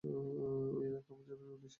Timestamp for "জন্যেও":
1.29-1.47